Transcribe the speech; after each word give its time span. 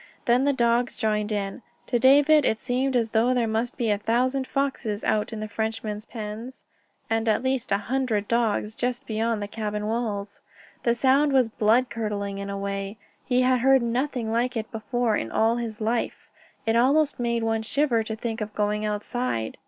Then 0.25 0.45
the 0.45 0.51
dogs 0.51 0.95
joined 0.95 1.31
in. 1.31 1.61
To 1.85 1.99
David 1.99 2.43
it 2.43 2.59
seemed 2.59 2.95
as 2.95 3.09
though 3.11 3.35
there 3.35 3.47
must 3.47 3.77
be 3.77 3.91
a 3.91 3.99
thousand 3.99 4.47
foxes 4.47 5.03
out 5.03 5.31
in 5.31 5.41
the 5.41 5.47
Frenchman's 5.47 6.05
pens, 6.05 6.63
and 7.07 7.27
at 7.27 7.43
least 7.43 7.71
a 7.71 7.77
hundred 7.77 8.27
dogs 8.27 8.73
just 8.73 9.05
beyond 9.05 9.43
the 9.43 9.47
cabin 9.47 9.85
walls. 9.85 10.39
The 10.81 10.95
sound 10.95 11.33
was 11.33 11.49
blood 11.49 11.91
curdling 11.91 12.39
in 12.39 12.49
a 12.49 12.57
way. 12.57 12.97
He 13.27 13.43
had 13.43 13.59
heard 13.59 13.83
nothing 13.83 14.31
like 14.31 14.57
it 14.57 14.71
before 14.71 15.15
in 15.15 15.31
all 15.31 15.57
his 15.57 15.79
life; 15.79 16.27
it 16.65 16.75
almost 16.75 17.19
made 17.19 17.43
one 17.43 17.61
shiver 17.61 18.01
to 18.03 18.15
think 18.15 18.41
of 18.41 18.55
going 18.55 18.83
outside. 18.83 19.59